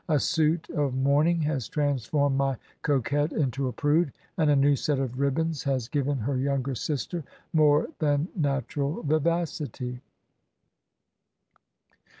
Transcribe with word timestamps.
A 0.09 0.17
suit 0.19 0.67
of 0.71 0.95
mourning 0.95 1.41
has 1.41 1.69
transformed 1.69 2.35
my 2.35 2.57
coquette 2.81 3.31
into 3.31 3.67
a 3.67 3.71
prude, 3.71 4.11
and 4.35 4.49
a 4.49 4.55
new 4.55 4.75
set 4.75 4.97
of 4.97 5.19
ribbands 5.19 5.63
has 5.65 5.87
given 5.87 6.17
her 6.17 6.37
younger 6.37 6.73
sister 6.73 7.23
more 7.53 7.87
than 7.99 8.27
natural 8.35 9.03
vivacity." 9.03 10.01